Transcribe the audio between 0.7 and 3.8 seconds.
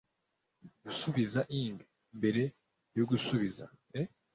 gusubiza img mbere yo gusubiza